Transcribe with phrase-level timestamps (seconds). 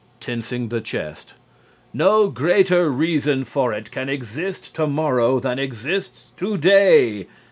[0.19, 1.35] (Tensing the chest.)
[1.93, 7.27] No greater reason for it can exist tomorrow than exists today.